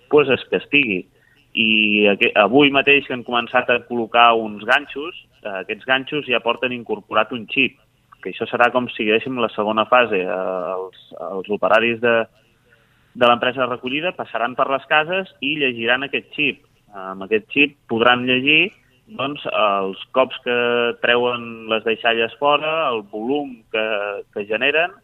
pues, 0.08 0.28
es 0.32 0.44
castigui. 0.50 1.02
I 1.50 2.06
avui 2.38 2.70
mateix 2.70 3.08
que 3.08 3.14
han 3.16 3.26
començat 3.26 3.68
a 3.72 3.80
col·locar 3.88 4.30
uns 4.38 4.64
ganxos, 4.64 5.16
eh, 5.42 5.60
aquests 5.62 5.86
ganxos 5.88 6.28
ja 6.30 6.40
porten 6.44 6.72
incorporat 6.72 7.32
un 7.36 7.44
xip, 7.50 7.76
que 8.22 8.32
això 8.32 8.46
serà 8.50 8.70
com 8.74 8.88
si 8.92 9.04
diguéssim 9.04 9.38
la 9.40 9.50
segona 9.54 9.86
fase. 9.90 10.20
Eh, 10.22 10.74
els, 10.76 11.06
els 11.30 11.50
operaris 11.56 12.00
de, 12.02 12.16
de 13.14 13.28
l'empresa 13.28 13.64
de 13.64 13.70
recollida 13.72 14.16
passaran 14.16 14.56
per 14.58 14.68
les 14.70 14.86
cases 14.90 15.32
i 15.40 15.56
llegiran 15.60 16.06
aquest 16.06 16.30
xip. 16.36 16.66
amb 16.90 17.22
aquest 17.22 17.44
xip 17.54 17.76
podran 17.86 18.24
llegir 18.26 18.72
doncs, 19.18 19.44
els 19.46 20.00
cops 20.14 20.34
que 20.44 20.56
treuen 21.02 21.68
les 21.70 21.84
deixalles 21.84 22.34
fora, 22.38 22.88
el 22.90 23.02
volum 23.12 23.52
que, 23.70 23.84
que 24.34 24.46
generen, 24.46 24.94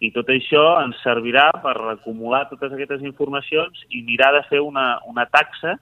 i 0.00 0.10
tot 0.14 0.28
això 0.30 0.64
ens 0.82 0.98
servirà 1.02 1.48
per 1.62 1.74
acumular 1.90 2.44
totes 2.50 2.74
aquestes 2.74 3.02
informacions 3.02 3.82
i 3.90 4.02
mirar 4.06 4.30
de 4.36 4.44
fer 4.50 4.60
una, 4.62 5.00
una 5.10 5.26
taxa 5.26 5.74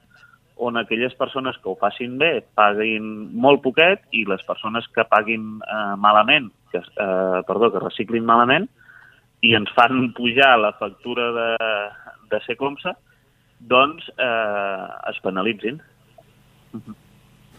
on 0.59 0.77
aquelles 0.77 1.13
persones 1.15 1.57
que 1.61 1.69
ho 1.69 1.75
facin 1.79 2.17
bé 2.17 2.41
paguin 2.57 3.07
molt 3.33 3.61
poquet 3.63 4.03
i 4.11 4.23
les 4.29 4.43
persones 4.47 4.87
que 4.95 5.05
paguin 5.09 5.57
eh, 5.61 5.95
malament, 5.97 6.51
que, 6.71 6.81
eh, 6.81 7.39
perdó, 7.47 7.71
que 7.73 7.83
reciclin 7.83 8.25
malament, 8.25 8.67
i 9.45 9.53
ens 9.57 9.69
fan 9.77 10.11
pujar 10.17 10.55
la 10.59 10.73
factura 10.79 11.31
de, 11.35 11.49
de 12.31 12.39
ser 12.45 12.57
comsa, 12.57 12.95
doncs 13.59 14.07
eh, 14.17 14.87
es 15.11 15.19
penalitzin. 15.25 15.81
Uh 16.73 16.81
-huh. 16.81 16.95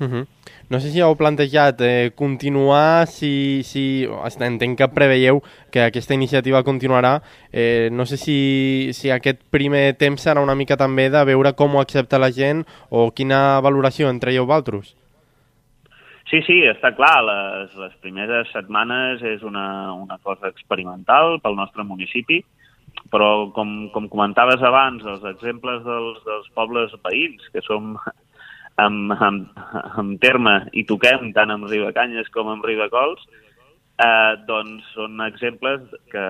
Uh 0.00 0.06
-huh. 0.06 0.26
No 0.68 0.80
sé 0.80 0.90
si 0.90 1.00
heu 1.00 1.16
plantejat 1.16 1.80
eh, 1.80 2.12
continuar, 2.14 3.06
si, 3.06 3.62
si 3.64 4.06
entenc 4.40 4.76
que 4.76 4.88
preveieu 4.88 5.42
que 5.72 5.80
aquesta 5.80 6.14
iniciativa 6.14 6.62
continuarà. 6.62 7.22
Eh, 7.52 7.88
no 7.90 8.04
sé 8.04 8.16
si, 8.16 8.90
si 8.92 9.10
aquest 9.10 9.40
primer 9.50 9.96
temps 9.96 10.20
serà 10.26 10.42
una 10.42 10.54
mica 10.54 10.76
també 10.76 11.08
de 11.08 11.24
veure 11.24 11.54
com 11.54 11.74
ho 11.74 11.80
accepta 11.80 12.18
la 12.18 12.30
gent 12.30 12.66
o 12.90 13.10
quina 13.10 13.60
valoració 13.60 14.10
en 14.10 14.20
traieu 14.20 14.44
vosaltres. 14.44 14.94
Sí, 16.28 16.42
sí, 16.44 16.60
està 16.68 16.92
clar. 16.92 17.24
Les, 17.24 17.74
les 17.80 17.94
primeres 18.04 18.52
setmanes 18.52 19.22
és 19.22 19.42
una, 19.42 19.94
una 19.94 20.18
cosa 20.22 20.48
experimental 20.52 21.40
pel 21.40 21.56
nostre 21.56 21.84
municipi, 21.84 22.42
però 23.08 23.48
com, 23.56 23.88
com 23.94 24.08
comentaves 24.12 24.60
abans, 24.60 25.04
els 25.04 25.24
exemples 25.32 25.80
dels, 25.86 26.20
dels 26.26 26.50
pobles 26.52 26.92
veïns, 27.08 27.48
que 27.54 27.64
som 27.64 27.96
amb, 28.78 29.12
amb, 29.18 29.60
amb 29.98 30.16
terme 30.22 30.54
i 30.72 30.84
toquem 30.88 31.32
tant 31.36 31.52
amb 31.54 31.68
Ribacanyes 31.70 32.30
com 32.34 32.50
amb 32.52 32.64
Ribacols, 32.66 33.24
eh, 33.98 34.32
doncs 34.48 34.86
són 34.94 35.20
exemples 35.26 35.84
que, 36.12 36.24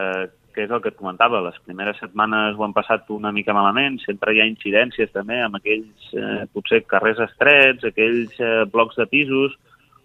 que 0.55 0.65
és 0.65 0.73
el 0.73 0.83
que 0.83 0.93
et 0.93 0.99
comentava, 0.99 1.43
les 1.45 1.59
primeres 1.67 2.01
setmanes 2.03 2.57
ho 2.57 2.65
han 2.67 2.77
passat 2.77 3.11
una 3.15 3.33
mica 3.35 3.57
malament, 3.57 4.01
sempre 4.05 4.35
hi 4.35 4.43
ha 4.43 4.49
incidències 4.49 5.13
també 5.15 5.43
amb 5.45 5.61
aquells, 5.61 6.13
eh, 6.17 6.47
potser 6.55 6.85
carrers 6.89 7.21
estrets, 7.29 7.85
aquells 7.85 8.41
eh, 8.41 8.65
blocs 8.73 8.99
de 8.99 9.07
pisos, 9.13 9.55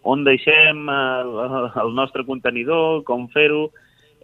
on 0.03 0.25
deixem 0.27 0.83
eh, 0.91 1.63
el 1.85 1.95
nostre 1.95 2.27
contenidor, 2.27 3.01
com 3.07 3.29
fer-ho, 3.33 3.69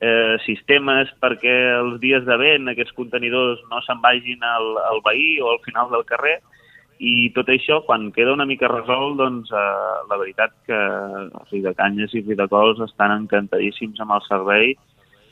eh, 0.03 0.35
sistemes 0.45 1.11
perquè 1.23 1.55
els 1.79 1.99
dies 2.03 2.23
de 2.27 2.37
vent 2.39 2.71
aquests 2.71 2.95
contenidors 2.95 3.63
no 3.71 3.81
se'n 3.87 3.99
vagin 4.03 4.43
al, 4.43 4.73
al 4.91 5.03
veí 5.07 5.37
o 5.43 5.53
al 5.53 5.63
final 5.65 5.91
del 5.95 6.05
carrer, 6.07 6.39
i 6.99 7.29
tot 7.31 7.47
això, 7.47 7.79
quan 7.87 8.09
queda 8.11 8.33
una 8.35 8.45
mica 8.45 8.67
resolt, 8.67 9.15
doncs 9.21 9.51
eh, 9.55 9.59
la 10.11 10.17
veritat 10.19 10.51
que 10.67 11.73
Canyes 11.79 12.13
i 12.13 12.23
Riudecols 12.25 12.81
estan 12.83 13.15
encantadíssims 13.15 14.01
amb 14.03 14.17
el 14.17 14.25
servei 14.27 14.73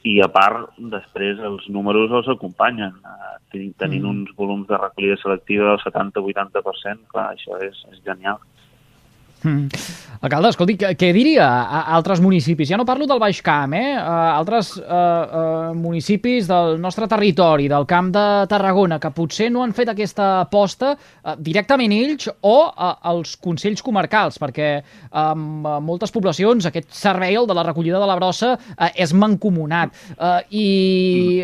i 0.07 0.13
a 0.23 0.29
part, 0.31 0.69
després 0.93 1.41
els 1.43 1.65
números 1.67 2.13
els 2.15 2.29
acompanyen. 2.31 2.95
Eh, 3.03 3.33
tenint 3.51 4.05
mm. 4.05 4.09
uns 4.09 4.31
volums 4.39 4.67
de 4.69 4.79
recollida 4.79 5.17
selectiva 5.19 5.73
del 5.73 5.81
70-80%, 5.83 7.03
clar, 7.11 7.33
això 7.33 7.59
és, 7.67 7.83
és 7.91 7.99
genial. 8.05 8.39
Mm. 9.43 9.67
Alcalde, 10.17 10.49
escolti, 10.49 10.73
què, 10.81 10.89
què 10.97 11.11
diria 11.13 11.45
a 11.45 11.83
altres 11.93 12.21
municipis? 12.23 12.71
Ja 12.71 12.77
no 12.79 12.87
parlo 12.89 13.05
del 13.09 13.19
Baix 13.21 13.37
Camp, 13.45 13.75
eh? 13.77 13.93
A 13.93 14.33
altres 14.33 14.71
uh, 14.79 14.81
uh, 14.81 15.75
municipis 15.77 16.47
del 16.49 16.79
nostre 16.81 17.05
territori, 17.09 17.67
del 17.69 17.85
Camp 17.89 18.09
de 18.15 18.23
Tarragona, 18.49 18.97
que 19.01 19.11
potser 19.13 19.51
no 19.53 19.61
han 19.61 19.75
fet 19.77 19.91
aquesta 19.93 20.29
aposta 20.41 20.95
uh, 20.95 21.35
directament 21.37 21.93
ells 21.93 22.31
o 22.33 22.55
uh, 22.65 22.95
els 23.11 23.35
consells 23.43 23.85
comarcals, 23.85 24.39
perquè 24.41 24.71
amb 25.21 25.67
uh, 25.67 25.77
moltes 25.85 26.13
poblacions 26.15 26.65
aquest 26.65 26.89
servei, 26.97 27.37
el 27.37 27.45
de 27.45 27.57
la 27.57 27.67
recollida 27.67 28.01
de 28.01 28.09
la 28.09 28.17
brossa, 28.17 28.55
uh, 28.57 28.89
és 28.97 29.13
mancomunat. 29.13 29.93
Uh, 30.17 30.41
I 30.49 30.67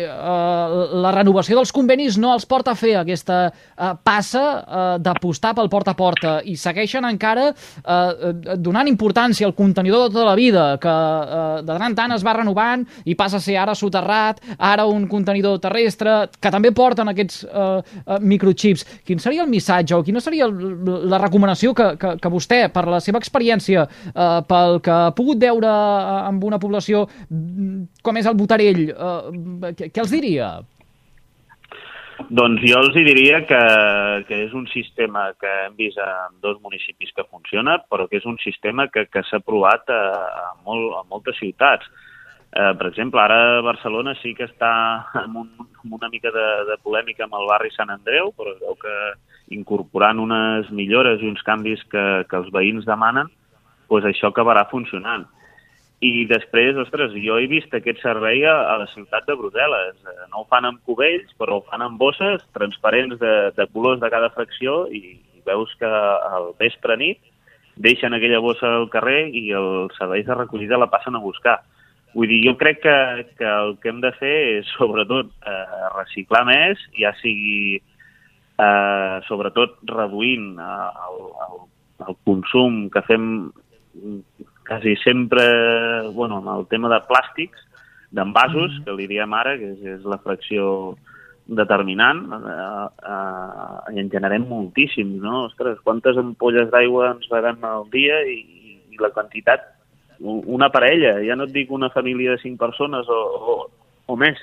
uh, 0.02 0.98
la 1.04 1.14
renovació 1.14 1.60
dels 1.60 1.74
convenis 1.74 2.18
no 2.18 2.34
els 2.34 2.48
porta 2.50 2.74
a 2.74 2.80
fer 2.80 2.96
aquesta 2.98 3.38
uh, 3.52 3.94
passa 4.02 4.44
uh, 4.50 4.84
d'apostar 4.98 5.54
pel 5.54 5.70
porta 5.70 5.94
a 5.94 5.98
porta 5.98 6.36
i 6.42 6.58
segueixen 6.58 7.06
encara 7.06 7.52
Eh, 7.84 8.12
eh, 8.30 8.56
donant 8.56 8.88
importància 8.88 9.44
al 9.44 9.52
contenidor 9.52 10.06
de 10.06 10.14
tota 10.14 10.24
la 10.24 10.34
vida, 10.34 10.78
que 10.80 10.88
eh, 10.88 11.60
de 11.60 11.68
tant 11.68 11.82
en 11.84 11.96
tant 11.98 12.14
es 12.16 12.24
va 12.24 12.32
renovant 12.32 12.86
i 13.04 13.12
passa 13.14 13.36
a 13.36 13.44
ser 13.44 13.58
ara 13.60 13.74
soterrat, 13.76 14.40
ara 14.56 14.86
un 14.88 15.04
contenidor 15.10 15.58
terrestre, 15.60 16.14
que 16.40 16.52
també 16.54 16.72
porten 16.72 17.12
aquests 17.12 17.42
eh, 17.44 17.82
eh, 18.06 18.18
microchips. 18.20 18.86
Quin 19.04 19.20
seria 19.20 19.44
el 19.44 19.52
missatge 19.52 19.98
o 19.98 20.02
quina 20.06 20.22
seria 20.24 20.48
la 20.48 21.20
recomanació 21.20 21.74
que, 21.76 21.90
que, 22.00 22.16
que 22.22 22.32
vostè, 22.32 22.62
per 22.72 22.86
la 22.88 23.02
seva 23.04 23.20
experiència, 23.20 23.84
eh, 24.14 24.40
pel 24.48 24.80
que 24.84 24.94
ha 24.94 25.12
pogut 25.16 25.44
veure 25.44 25.68
eh, 25.68 26.20
amb 26.30 26.48
una 26.48 26.60
població 26.62 27.04
mm, 27.28 28.00
com 28.00 28.16
és 28.16 28.30
el 28.30 28.38
Botarell, 28.40 28.86
eh, 28.94 29.74
què, 29.76 29.92
què 29.92 30.06
els 30.06 30.14
diria? 30.14 30.54
Doncs 32.14 32.62
jo 32.62 32.78
els 32.78 32.94
diria 32.94 33.40
que, 33.48 33.60
que 34.28 34.38
és 34.46 34.52
un 34.54 34.68
sistema 34.70 35.26
que 35.40 35.50
hem 35.64 35.74
vist 35.78 35.98
en 35.98 36.38
dos 36.44 36.60
municipis 36.62 37.10
que 37.16 37.26
funciona, 37.26 37.80
però 37.90 38.06
que 38.08 38.20
és 38.20 38.26
un 38.30 38.38
sistema 38.42 38.86
que, 38.88 39.06
que 39.10 39.22
s'ha 39.26 39.42
provat 39.42 39.90
a, 39.90 40.00
a, 40.44 40.48
molt, 40.66 40.94
a 41.00 41.02
moltes 41.10 41.38
ciutats. 41.42 41.90
Eh, 42.54 42.72
per 42.78 42.86
exemple, 42.86 43.18
ara 43.18 43.60
Barcelona 43.66 44.14
sí 44.20 44.30
que 44.38 44.46
està 44.46 44.70
amb, 45.24 45.40
un, 45.42 45.50
amb 45.82 45.96
una 45.98 46.10
mica 46.12 46.30
de, 46.30 46.48
de 46.70 46.78
polèmica 46.86 47.26
amb 47.26 47.34
el 47.40 47.48
barri 47.50 47.74
Sant 47.74 47.90
Andreu, 47.90 48.30
però 48.38 48.54
es 48.54 48.60
veu 48.62 48.78
que 48.78 48.98
incorporant 49.58 50.22
unes 50.22 50.70
millores 50.70 51.20
i 51.20 51.28
uns 51.28 51.42
canvis 51.44 51.82
que, 51.90 52.04
que 52.30 52.38
els 52.38 52.52
veïns 52.54 52.86
demanen, 52.86 53.26
doncs 53.90 54.06
això 54.08 54.30
acabarà 54.30 54.68
funcionant. 54.70 55.26
I 56.04 56.24
després, 56.28 56.76
ostres, 56.76 57.14
jo 57.24 57.36
he 57.40 57.46
vist 57.48 57.72
aquest 57.72 58.02
servei 58.02 58.42
a, 58.44 58.54
a 58.72 58.78
la 58.82 58.88
ciutat 58.92 59.24
de 59.28 59.36
Brussel·les. 59.38 59.94
Eh, 60.04 60.26
no 60.32 60.42
ho 60.42 60.48
fan 60.50 60.66
amb 60.68 60.82
cubells, 60.84 61.30
però 61.40 61.60
ho 61.60 61.64
fan 61.70 61.84
amb 61.84 62.00
bosses 62.00 62.42
transparents 62.56 63.16
de, 63.20 63.34
de 63.56 63.66
colors 63.72 64.02
de 64.02 64.10
cada 64.12 64.28
fracció 64.34 64.82
i, 64.92 65.16
i 65.16 65.44
veus 65.46 65.72
que 65.80 65.88
al 65.88 66.50
vespre 66.60 66.98
nit 67.00 67.22
deixen 67.76 68.14
aquella 68.14 68.42
bossa 68.42 68.68
al 68.80 68.90
carrer 68.90 69.30
i 69.34 69.48
els 69.56 69.96
serveis 69.98 70.26
de 70.26 70.36
recollida 70.36 70.78
la 70.78 70.90
passen 70.92 71.16
a 71.16 71.22
buscar. 71.22 71.60
Vull 72.14 72.30
dir, 72.30 72.42
jo 72.44 72.54
crec 72.58 72.78
que, 72.84 72.96
que 73.38 73.48
el 73.48 73.74
que 73.82 73.90
hem 73.90 74.00
de 74.04 74.12
fer 74.20 74.36
és, 74.60 74.68
sobretot, 74.76 75.32
eh, 75.50 75.88
reciclar 75.96 76.44
més, 76.46 76.82
ja 77.00 77.10
sigui, 77.18 77.80
eh, 78.62 79.16
sobretot, 79.26 79.80
reduint 79.90 80.52
eh, 80.62 80.88
el, 81.08 81.18
el, 81.48 81.60
el 82.06 82.18
consum 82.28 82.84
que 82.94 83.02
fem 83.08 83.26
quasi 84.66 84.96
sempre, 85.02 86.08
bueno, 86.12 86.38
amb 86.40 86.52
el 86.56 86.66
tema 86.68 86.88
de 86.88 87.00
plàstics, 87.08 87.60
d'envasos, 88.10 88.70
mm 88.70 88.76
-hmm. 88.78 88.84
que 88.84 88.92
li 88.92 89.06
diem 89.06 89.32
ara, 89.32 89.58
que 89.58 89.72
és, 89.72 89.80
és 89.98 90.04
la 90.04 90.18
fracció 90.18 90.96
determinant, 91.46 92.20
eh, 92.32 92.88
eh, 93.12 93.94
i 93.94 94.00
en 94.00 94.10
generem 94.10 94.46
moltíssims, 94.48 95.20
no? 95.20 95.44
Ostres, 95.44 95.78
quantes 95.84 96.16
ampolles 96.16 96.70
d'aigua 96.70 97.12
ens 97.12 97.28
bevem 97.28 97.64
al 97.64 97.84
dia 97.90 98.22
i, 98.24 98.38
i 98.90 98.96
la 98.98 99.10
quantitat, 99.10 99.60
una 100.20 100.70
parella, 100.70 101.18
ja 101.26 101.36
no 101.36 101.44
et 101.44 101.52
dic 101.52 101.70
una 101.70 101.90
família 101.90 102.30
de 102.30 102.38
cinc 102.38 102.58
persones 102.58 103.08
o, 103.08 103.20
o, 103.52 103.70
o 104.06 104.16
més, 104.16 104.38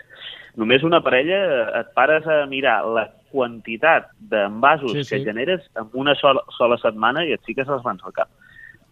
només 0.55 0.83
una 0.83 1.01
parella 1.01 1.39
et 1.79 1.93
pares 1.95 2.27
a 2.27 2.45
mirar 2.45 2.81
la 2.85 3.07
quantitat 3.31 4.11
d'envasos 4.19 4.91
sí, 4.91 5.03
sí. 5.03 5.15
que 5.15 5.23
generes 5.23 5.63
en 5.79 5.87
una 5.93 6.13
sola, 6.15 6.43
sola 6.57 6.77
setmana 6.77 7.23
i 7.25 7.31
et 7.33 7.43
fiques 7.47 7.67
les 7.67 7.83
mans 7.87 8.03
al 8.03 8.13
cap. 8.13 8.29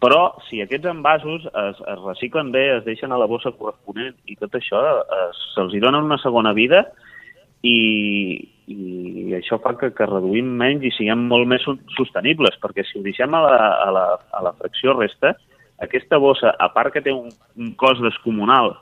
Però 0.00 0.20
si 0.48 0.62
aquests 0.64 0.88
envasos 0.88 1.44
es, 1.44 1.80
es 1.92 2.00
reciclen 2.06 2.50
bé, 2.54 2.64
es 2.78 2.84
deixen 2.86 3.12
a 3.12 3.18
la 3.20 3.28
bossa 3.28 3.52
corresponent 3.52 4.16
i 4.32 4.36
tot 4.40 4.54
això, 4.56 4.80
se'ls 5.52 5.76
dona 5.82 6.00
una 6.00 6.16
segona 6.22 6.54
vida 6.56 6.86
i, 7.62 8.40
i 8.72 9.34
això 9.36 9.58
fa 9.60 9.74
que, 9.76 9.90
que 9.92 10.08
reduïm 10.08 10.54
menys 10.62 10.86
i 10.88 10.94
siguem 10.96 11.26
molt 11.28 11.48
més 11.52 11.66
sostenibles, 11.98 12.56
perquè 12.62 12.86
si 12.88 12.96
ho 12.98 13.04
deixem 13.04 13.36
a 13.36 13.42
la, 13.44 13.58
a 13.84 13.90
la, 13.92 14.06
a 14.32 14.42
la 14.48 14.54
fracció 14.56 14.96
resta, 14.96 15.34
aquesta 15.84 16.20
bossa, 16.20 16.54
a 16.56 16.70
part 16.72 16.94
que 16.94 17.04
té 17.04 17.12
un, 17.12 17.28
un 17.60 17.74
cost 17.80 18.00
descomunal 18.04 18.72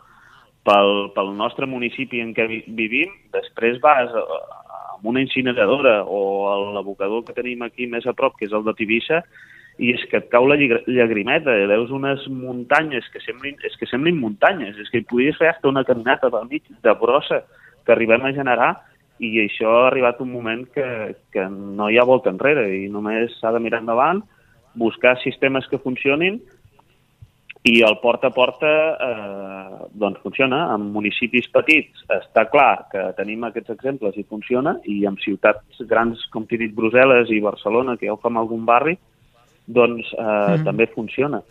pel, 0.66 1.10
pel 1.18 1.34
nostre 1.38 1.66
municipi 1.66 2.22
en 2.22 2.34
què 2.37 2.46
vivim, 2.66 3.10
després 3.34 3.82
vas 3.82 4.14
a, 4.14 4.22
a 4.22 4.96
una 5.02 5.22
incineradora 5.22 6.00
o 6.06 6.72
l'abocador 6.75 7.25
que 7.26 7.37
tenim 7.37 7.62
aquí 7.66 7.87
més 7.90 8.06
a 8.06 8.14
prop, 8.14 8.38
que 8.38 8.46
és 8.46 8.54
el 8.54 8.66
de 8.66 8.75
Tivissa, 8.78 9.25
i 9.78 9.92
és 9.94 10.04
que 10.11 10.18
et 10.18 10.28
cau 10.32 10.47
la 10.50 10.58
llagrimeta, 10.58 11.54
veus 11.70 11.92
unes 11.94 12.25
muntanyes 12.32 13.06
que 13.12 13.23
semblin, 13.23 13.56
és 13.64 13.76
que 13.78 13.87
semblin 13.87 14.18
muntanyes, 14.18 14.76
és 14.78 14.90
que 14.90 15.02
hi 15.02 15.06
podries 15.06 15.38
fer 15.38 15.52
hasta 15.52 15.70
una 15.70 15.85
caminata 15.87 16.30
pel 16.35 16.49
mig 16.50 16.66
de 16.68 16.94
brossa 16.99 17.44
que 17.87 17.94
arribem 17.94 18.26
a 18.26 18.35
generar 18.35 18.73
i 19.23 19.32
això 19.42 19.70
ha 19.80 19.87
arribat 19.88 20.20
un 20.23 20.32
moment 20.32 20.66
que, 20.75 21.14
que 21.35 21.47
no 21.50 21.88
hi 21.90 21.99
ha 21.99 22.06
volta 22.06 22.30
enrere 22.35 22.68
i 22.76 22.87
només 22.90 23.38
s'ha 23.38 23.54
de 23.54 23.62
mirar 23.62 23.82
endavant, 23.82 24.23
buscar 24.78 25.16
sistemes 25.23 25.66
que 25.70 25.80
funcionin 25.82 26.38
I 27.68 27.82
el 27.82 27.99
porta 28.00 28.28
a 28.28 28.30
porta 28.30 28.68
eh, 28.94 29.87
doncs 29.92 30.20
funciona. 30.23 30.61
En 30.75 30.88
municipis 30.94 31.49
petits 31.52 32.04
està 32.14 32.47
clar 32.52 32.87
que 32.92 33.02
tenim 33.18 33.44
aquests 33.44 33.75
exemples 33.75 34.16
i 34.16 34.25
funciona, 34.25 34.76
i 34.87 35.02
en 35.11 35.18
ciutats 35.25 35.82
grans 35.90 36.23
com 36.32 36.47
t'he 36.47 36.61
dit 36.61 36.75
Brussel·les 36.75 37.32
i 37.35 37.42
Barcelona, 37.44 37.97
que 37.99 38.06
ja 38.08 38.14
ho 38.14 38.20
fa 38.23 38.30
en 38.32 38.38
algun 38.40 38.64
barri, 38.68 38.97
doncs 39.68 40.10
eh, 40.16 40.25
mm. 40.25 40.64
també 40.66 40.88
funciona. 40.94 41.42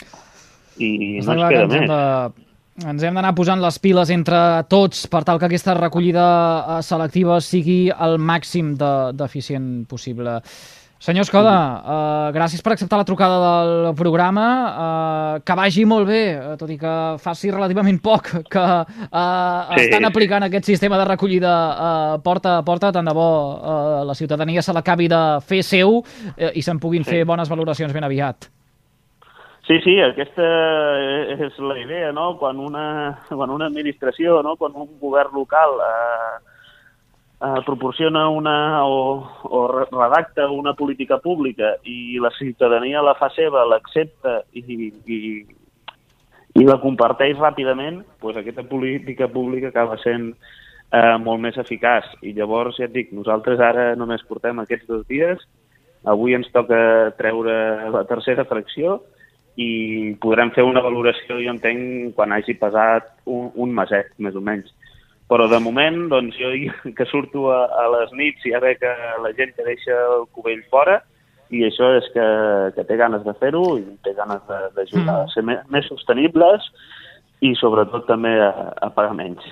I 0.77 1.19
Està 1.21 1.33
no 1.37 1.47
que 1.47 1.53
queda 1.53 1.63
ens 1.67 1.73
hem 1.77 1.87
més. 1.87 1.89
de 1.93 2.45
ens 2.87 3.01
hem 3.07 3.15
d'anar 3.17 3.31
posant 3.33 3.57
les 3.57 3.79
piles 3.81 4.11
entre 4.13 4.37
tots 4.69 5.07
per 5.09 5.23
tal 5.25 5.39
que 5.41 5.47
aquesta 5.47 5.73
recollida 5.73 6.25
eh, 6.77 6.81
selectiva 6.85 7.39
sigui 7.41 7.87
el 7.89 8.19
màxim 8.21 8.75
de- 8.77 9.13
d'eficient 9.17 9.87
possible. 9.89 10.35
Senyor 10.99 11.21
Escoda, 11.27 11.53
eh, 11.85 12.31
gràcies 12.33 12.63
per 12.65 12.73
acceptar 12.73 12.97
la 12.97 13.05
trucada 13.05 13.37
del 13.37 13.95
programa. 13.95 14.45
Eh, 15.37 15.41
que 15.45 15.53
vagi 15.55 15.85
molt 15.85 16.07
bé, 16.09 16.21
eh, 16.33 16.55
tot 16.57 16.69
i 16.73 16.77
que 16.77 16.93
faci 17.21 17.51
relativament 17.51 17.99
poc 18.01 18.31
que 18.49 18.63
eh, 18.81 19.75
Sí. 19.77 19.83
estan 19.85 20.05
aplicant 20.05 20.43
aquest 20.43 20.65
sistema 20.65 20.97
de 20.97 21.05
recollida 21.05 21.53
eh, 22.15 22.19
porta 22.23 22.57
a 22.57 22.63
porta. 22.65 22.91
Tant 22.91 23.05
de 23.07 23.13
bo 23.13 23.29
eh, 23.61 24.05
la 24.05 24.15
ciutadania 24.15 24.61
se 24.63 24.73
l'acabi 24.73 25.07
de 25.07 25.21
fer 25.41 25.61
seu 25.63 26.03
eh, 26.35 26.51
i 26.55 26.61
se'n 26.63 26.79
puguin 26.79 27.03
Sí. 27.03 27.11
fer 27.11 27.25
bones 27.25 27.47
valoracions 27.49 27.93
ben 27.93 28.03
aviat. 28.03 28.49
Sí, 29.67 29.79
sí, 29.83 29.99
aquesta 30.01 30.43
és 31.45 31.59
la 31.59 31.77
idea, 31.77 32.11
no? 32.13 32.37
Quan 32.39 32.57
una, 32.57 33.19
quan 33.27 33.49
una 33.51 33.65
administració, 33.67 34.41
no? 34.41 34.55
quan 34.55 34.71
un 34.73 34.97
govern 34.99 35.29
local 35.35 35.69
eh, 35.83 36.37
eh, 37.41 37.61
proporciona 37.65 38.27
una 38.29 38.85
o, 38.85 39.27
o 39.43 39.67
re- 39.67 39.87
redacta 39.91 40.49
una 40.49 40.73
política 40.73 41.17
pública 41.17 41.75
i 41.83 42.17
la 42.19 42.31
ciutadania 42.37 43.01
la 43.01 43.15
fa 43.15 43.29
seva, 43.35 43.65
l'accepta 43.65 44.41
i, 44.53 44.63
i, 45.05 45.19
i 46.57 46.65
la 46.65 46.79
comparteix 46.81 47.37
ràpidament, 47.37 48.01
doncs 48.21 48.41
aquesta 48.41 48.65
política 48.65 49.27
pública 49.29 49.69
acaba 49.69 49.99
sent 50.01 50.31
eh, 50.91 51.17
molt 51.21 51.43
més 51.43 51.57
eficaç. 51.57 52.09
I 52.25 52.33
llavors, 52.33 52.79
ja 52.79 52.87
et 52.87 52.95
dic, 52.95 53.13
nosaltres 53.13 53.61
ara 53.61 53.93
només 53.95 54.25
portem 54.27 54.59
aquests 54.63 54.89
dos 54.89 55.05
dies, 55.09 55.43
avui 56.07 56.33
ens 56.37 56.49
toca 56.53 57.13
treure 57.17 57.91
la 57.91 58.03
tercera 58.07 58.45
fracció 58.47 59.01
i 59.57 60.13
podrem 60.21 60.51
fer 60.53 60.63
una 60.63 60.83
valoració, 60.85 61.39
jo 61.41 61.49
entenc, 61.49 62.13
quan 62.15 62.31
hagi 62.31 62.53
passat 62.61 63.09
un, 63.25 63.49
un 63.57 63.73
meset, 63.73 64.11
més 64.21 64.37
o 64.37 64.41
menys. 64.41 64.69
Però 65.27 65.49
de 65.51 65.59
moment, 65.59 66.05
doncs, 66.11 66.37
jo 66.39 66.53
que 66.97 67.07
surto 67.11 67.51
a, 67.51 67.65
a 67.83 67.85
les 67.97 68.13
nits 68.15 68.45
i 68.47 68.55
ja 68.55 68.63
veig 68.63 68.79
que 68.81 68.93
la 69.23 69.33
gent 69.37 69.53
que 69.57 69.67
deixa 69.67 69.97
el 70.17 70.27
cubell 70.35 70.63
fora 70.71 71.01
i 71.51 71.63
això 71.63 71.93
és 71.95 72.07
que, 72.11 72.25
que 72.75 72.83
té 72.87 72.97
ganes 72.99 73.23
de 73.23 73.33
fer-ho 73.39 73.63
i 73.79 73.85
té 74.03 74.13
ganes 74.17 74.43
d'ajudar 74.75 75.21
a 75.21 75.29
ser 75.31 75.45
més, 75.47 75.61
més 75.71 75.87
sostenibles 75.87 76.65
i 77.45 77.53
sobretot 77.55 78.07
també 78.09 78.33
a, 78.41 78.51
a 78.83 78.89
pagar 78.91 79.15
menys. 79.15 79.43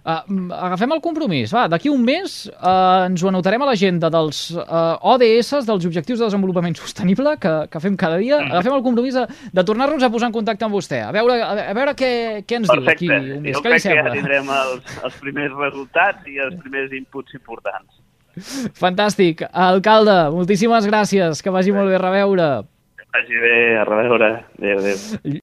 Uh, 0.00 0.22
agafem 0.56 0.92
el 0.94 1.00
compromís, 1.04 1.52
va, 1.52 1.66
d'aquí 1.68 1.90
un 1.92 2.00
mes 2.06 2.38
uh, 2.48 3.04
ens 3.04 3.22
ho 3.22 3.28
anotarem 3.28 3.62
a 3.62 3.68
l'agenda 3.68 4.08
dels 4.10 4.40
uh, 4.56 4.96
ODS, 5.12 5.52
dels 5.68 5.84
Objectius 5.90 6.22
de 6.22 6.24
Desenvolupament 6.24 6.78
Sostenible, 6.78 7.34
que, 7.42 7.52
que 7.68 7.82
fem 7.84 7.96
cada 8.00 8.16
dia, 8.22 8.40
agafem 8.46 8.78
el 8.78 8.82
compromís 8.86 9.18
de, 9.18 9.26
de 9.52 9.64
tornar-nos 9.68 10.02
a 10.02 10.10
posar 10.14 10.30
en 10.32 10.36
contacte 10.38 10.64
amb 10.64 10.74
vostè, 10.78 11.02
a 11.04 11.12
veure, 11.14 11.36
a, 11.44 11.68
veure 11.76 11.94
què, 11.98 12.10
què 12.48 12.62
ens 12.62 12.72
diu 12.72 12.82
d'aquí 12.86 13.10
Perfecte. 13.12 13.36
un 13.36 13.44
mes, 13.44 13.54
Jo 13.58 13.62
què 13.64 13.74
li 13.74 13.76
crec 13.76 13.84
que 13.84 13.94
ja 13.94 14.02
sembla? 14.02 14.16
tindrem 14.16 14.50
els, 14.56 14.98
els 15.04 15.20
primers 15.22 15.54
resultats 15.60 16.32
i 16.32 16.40
els 16.48 16.56
primers 16.64 16.96
inputs 16.96 17.36
importants. 17.36 18.00
Fantàstic. 18.78 19.44
Alcalde, 19.52 20.16
moltíssimes 20.34 20.86
gràcies, 20.88 21.42
que 21.42 21.50
vagi 21.54 21.72
molt 21.74 21.90
bé 21.90 21.96
a 21.98 22.02
reveure. 22.02 22.48
Que 22.98 23.06
vagi 23.16 23.40
bé, 23.42 23.56
a 23.80 23.84
reveure. 23.88 24.28
Adéu, 24.58 24.78
adéu. 24.78 24.98